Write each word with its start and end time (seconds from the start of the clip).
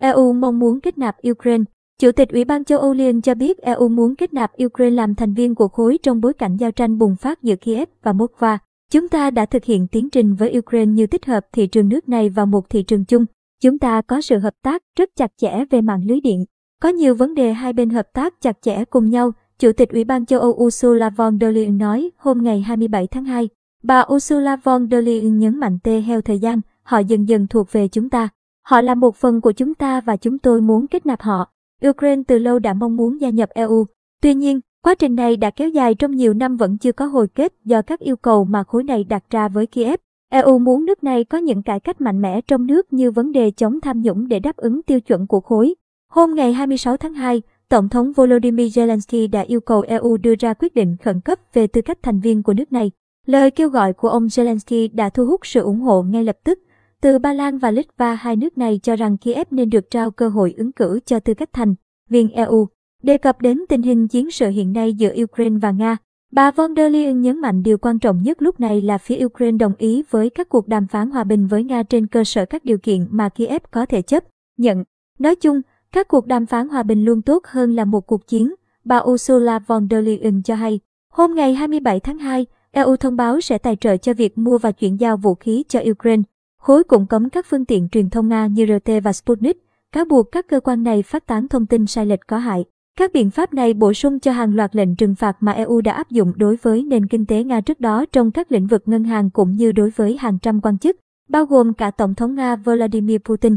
EU 0.00 0.32
mong 0.32 0.58
muốn 0.58 0.80
kết 0.80 0.98
nạp 0.98 1.16
Ukraine. 1.30 1.64
Chủ 1.98 2.12
tịch 2.12 2.28
Ủy 2.28 2.44
ban 2.44 2.64
châu 2.64 2.78
Âu 2.78 2.92
Liên 2.92 3.20
cho 3.20 3.34
biết 3.34 3.58
EU 3.58 3.88
muốn 3.88 4.16
kết 4.16 4.34
nạp 4.34 4.52
Ukraine 4.64 4.96
làm 4.96 5.14
thành 5.14 5.34
viên 5.34 5.54
của 5.54 5.68
khối 5.68 5.98
trong 6.02 6.20
bối 6.20 6.32
cảnh 6.32 6.56
giao 6.56 6.70
tranh 6.70 6.98
bùng 6.98 7.16
phát 7.16 7.42
giữa 7.42 7.56
Kiev 7.56 7.88
và 8.02 8.12
Moscow. 8.12 8.58
Chúng 8.92 9.08
ta 9.08 9.30
đã 9.30 9.46
thực 9.46 9.64
hiện 9.64 9.86
tiến 9.86 10.10
trình 10.10 10.34
với 10.34 10.58
Ukraine 10.58 10.92
như 10.92 11.06
tích 11.06 11.26
hợp 11.26 11.46
thị 11.52 11.66
trường 11.66 11.88
nước 11.88 12.08
này 12.08 12.28
vào 12.28 12.46
một 12.46 12.70
thị 12.70 12.82
trường 12.82 13.04
chung. 13.04 13.24
Chúng 13.62 13.78
ta 13.78 14.02
có 14.02 14.20
sự 14.20 14.38
hợp 14.38 14.54
tác 14.62 14.82
rất 14.98 15.10
chặt 15.16 15.32
chẽ 15.36 15.64
về 15.70 15.80
mạng 15.80 16.02
lưới 16.06 16.20
điện. 16.20 16.44
Có 16.82 16.88
nhiều 16.88 17.14
vấn 17.14 17.34
đề 17.34 17.52
hai 17.52 17.72
bên 17.72 17.90
hợp 17.90 18.06
tác 18.12 18.40
chặt 18.40 18.58
chẽ 18.62 18.84
cùng 18.84 19.10
nhau, 19.10 19.32
Chủ 19.58 19.72
tịch 19.72 19.88
Ủy 19.90 20.04
ban 20.04 20.26
châu 20.26 20.40
Âu 20.40 20.50
Ursula 20.50 21.10
von 21.10 21.38
der 21.40 21.54
Leyen 21.54 21.78
nói 21.78 22.10
hôm 22.16 22.42
ngày 22.42 22.60
27 22.60 23.06
tháng 23.06 23.24
2. 23.24 23.48
Bà 23.82 24.04
Ursula 24.14 24.56
von 24.56 24.88
der 24.90 25.04
Leyen 25.04 25.38
nhấn 25.38 25.58
mạnh 25.60 25.78
tê 25.84 26.00
heo 26.00 26.20
thời 26.20 26.38
gian, 26.38 26.60
họ 26.82 26.98
dần 26.98 27.28
dần 27.28 27.46
thuộc 27.46 27.72
về 27.72 27.88
chúng 27.88 28.10
ta. 28.10 28.28
Họ 28.62 28.80
là 28.80 28.94
một 28.94 29.16
phần 29.16 29.40
của 29.40 29.52
chúng 29.52 29.74
ta 29.74 30.00
và 30.00 30.16
chúng 30.16 30.38
tôi 30.38 30.60
muốn 30.60 30.86
kết 30.86 31.06
nạp 31.06 31.20
họ. 31.20 31.52
Ukraine 31.88 32.22
từ 32.28 32.38
lâu 32.38 32.58
đã 32.58 32.74
mong 32.74 32.96
muốn 32.96 33.20
gia 33.20 33.30
nhập 33.30 33.48
EU. 33.54 33.86
Tuy 34.22 34.34
nhiên, 34.34 34.60
quá 34.84 34.94
trình 34.94 35.14
này 35.14 35.36
đã 35.36 35.50
kéo 35.50 35.68
dài 35.68 35.94
trong 35.94 36.16
nhiều 36.16 36.34
năm 36.34 36.56
vẫn 36.56 36.78
chưa 36.78 36.92
có 36.92 37.06
hồi 37.06 37.28
kết 37.28 37.52
do 37.64 37.82
các 37.82 38.00
yêu 38.00 38.16
cầu 38.16 38.44
mà 38.44 38.64
khối 38.64 38.84
này 38.84 39.04
đặt 39.04 39.24
ra 39.30 39.48
với 39.48 39.66
Kiev. 39.66 40.00
EU 40.30 40.58
muốn 40.58 40.84
nước 40.84 41.04
này 41.04 41.24
có 41.24 41.38
những 41.38 41.62
cải 41.62 41.80
cách 41.80 42.00
mạnh 42.00 42.22
mẽ 42.22 42.40
trong 42.40 42.66
nước 42.66 42.92
như 42.92 43.10
vấn 43.10 43.32
đề 43.32 43.50
chống 43.50 43.80
tham 43.80 44.02
nhũng 44.02 44.28
để 44.28 44.40
đáp 44.40 44.56
ứng 44.56 44.82
tiêu 44.82 45.00
chuẩn 45.00 45.26
của 45.26 45.40
khối. 45.40 45.74
Hôm 46.10 46.34
ngày 46.34 46.52
26 46.52 46.96
tháng 46.96 47.14
2, 47.14 47.42
Tổng 47.68 47.88
thống 47.88 48.12
Volodymyr 48.12 48.78
Zelensky 48.78 49.30
đã 49.30 49.40
yêu 49.40 49.60
cầu 49.60 49.80
EU 49.80 50.16
đưa 50.16 50.34
ra 50.40 50.54
quyết 50.54 50.74
định 50.74 50.96
khẩn 51.04 51.20
cấp 51.20 51.38
về 51.52 51.66
tư 51.66 51.80
cách 51.82 51.98
thành 52.02 52.20
viên 52.20 52.42
của 52.42 52.52
nước 52.52 52.72
này. 52.72 52.90
Lời 53.26 53.50
kêu 53.50 53.68
gọi 53.68 53.92
của 53.92 54.08
ông 54.08 54.26
Zelensky 54.26 54.88
đã 54.92 55.08
thu 55.08 55.26
hút 55.26 55.46
sự 55.46 55.60
ủng 55.60 55.80
hộ 55.80 56.02
ngay 56.02 56.24
lập 56.24 56.36
tức. 56.44 56.58
Từ 57.02 57.18
Ba 57.18 57.32
Lan 57.32 57.58
và 57.58 57.70
Litva 57.70 58.14
hai 58.14 58.36
nước 58.36 58.58
này 58.58 58.80
cho 58.82 58.96
rằng 58.96 59.16
Kiev 59.16 59.46
nên 59.50 59.70
được 59.70 59.90
trao 59.90 60.10
cơ 60.10 60.28
hội 60.28 60.54
ứng 60.56 60.72
cử 60.72 61.00
cho 61.06 61.20
tư 61.20 61.34
cách 61.34 61.52
thành 61.52 61.74
viên 62.08 62.30
EU. 62.30 62.68
Đề 63.02 63.18
cập 63.18 63.40
đến 63.40 63.58
tình 63.68 63.82
hình 63.82 64.08
chiến 64.08 64.30
sự 64.30 64.48
hiện 64.48 64.72
nay 64.72 64.94
giữa 64.94 65.12
Ukraine 65.22 65.58
và 65.62 65.70
Nga, 65.70 65.96
bà 66.32 66.50
von 66.50 66.76
der 66.76 66.92
Leyen 66.92 67.20
nhấn 67.20 67.40
mạnh 67.40 67.62
điều 67.62 67.78
quan 67.78 67.98
trọng 67.98 68.22
nhất 68.22 68.42
lúc 68.42 68.60
này 68.60 68.80
là 68.80 68.98
phía 68.98 69.24
Ukraine 69.24 69.58
đồng 69.58 69.72
ý 69.78 70.02
với 70.10 70.30
các 70.30 70.48
cuộc 70.48 70.68
đàm 70.68 70.86
phán 70.86 71.10
hòa 71.10 71.24
bình 71.24 71.46
với 71.46 71.64
Nga 71.64 71.82
trên 71.82 72.06
cơ 72.06 72.24
sở 72.24 72.44
các 72.44 72.64
điều 72.64 72.78
kiện 72.78 73.06
mà 73.10 73.28
Kiev 73.28 73.62
có 73.70 73.86
thể 73.86 74.02
chấp 74.02 74.24
nhận. 74.56 74.84
Nói 75.18 75.36
chung, 75.36 75.60
các 75.92 76.08
cuộc 76.08 76.26
đàm 76.26 76.46
phán 76.46 76.68
hòa 76.68 76.82
bình 76.82 77.04
luôn 77.04 77.22
tốt 77.22 77.46
hơn 77.46 77.74
là 77.74 77.84
một 77.84 78.06
cuộc 78.06 78.26
chiến, 78.26 78.54
bà 78.84 78.98
Ursula 78.98 79.58
von 79.58 79.88
der 79.90 80.04
Leyen 80.04 80.42
cho 80.42 80.54
hay. 80.54 80.80
Hôm 81.12 81.34
ngày 81.34 81.54
27 81.54 82.00
tháng 82.00 82.18
2, 82.18 82.46
EU 82.72 82.96
thông 82.96 83.16
báo 83.16 83.40
sẽ 83.40 83.58
tài 83.58 83.76
trợ 83.76 83.96
cho 83.96 84.14
việc 84.14 84.38
mua 84.38 84.58
và 84.58 84.72
chuyển 84.72 85.00
giao 85.00 85.16
vũ 85.16 85.34
khí 85.34 85.64
cho 85.68 85.80
Ukraine. 85.90 86.22
Khối 86.60 86.84
cũng 86.84 87.06
cấm 87.06 87.30
các 87.30 87.46
phương 87.48 87.64
tiện 87.64 87.88
truyền 87.88 88.10
thông 88.10 88.28
Nga 88.28 88.46
như 88.46 88.66
RT 88.66 88.92
và 89.04 89.12
Sputnik, 89.12 89.66
cáo 89.92 90.04
buộc 90.04 90.32
các 90.32 90.48
cơ 90.48 90.60
quan 90.60 90.82
này 90.82 91.02
phát 91.02 91.26
tán 91.26 91.48
thông 91.48 91.66
tin 91.66 91.86
sai 91.86 92.06
lệch 92.06 92.26
có 92.26 92.38
hại. 92.38 92.64
Các 92.98 93.12
biện 93.12 93.30
pháp 93.30 93.54
này 93.54 93.74
bổ 93.74 93.92
sung 93.92 94.20
cho 94.20 94.32
hàng 94.32 94.54
loạt 94.54 94.76
lệnh 94.76 94.96
trừng 94.96 95.14
phạt 95.14 95.36
mà 95.40 95.52
EU 95.52 95.80
đã 95.80 95.92
áp 95.92 96.10
dụng 96.10 96.32
đối 96.36 96.56
với 96.56 96.82
nền 96.82 97.06
kinh 97.06 97.26
tế 97.26 97.44
Nga 97.44 97.60
trước 97.60 97.80
đó 97.80 98.04
trong 98.12 98.30
các 98.30 98.52
lĩnh 98.52 98.66
vực 98.66 98.82
ngân 98.86 99.04
hàng 99.04 99.30
cũng 99.30 99.52
như 99.52 99.72
đối 99.72 99.90
với 99.90 100.16
hàng 100.16 100.38
trăm 100.42 100.60
quan 100.60 100.78
chức, 100.78 100.96
bao 101.28 101.44
gồm 101.46 101.74
cả 101.74 101.90
Tổng 101.90 102.14
thống 102.14 102.34
Nga 102.34 102.56
Vladimir 102.56 103.18
Putin. 103.24 103.56